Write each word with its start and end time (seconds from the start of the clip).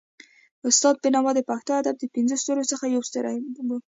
استاد 0.69 0.95
بينوا 1.03 1.31
د 1.35 1.39
پښتو 1.49 1.71
ادب 1.81 1.95
د 1.99 2.03
پنځو 2.15 2.35
ستورو 2.41 2.69
څخه 2.71 2.85
يو 2.95 3.01
ستوری 3.09 3.37
وو. 3.67 3.77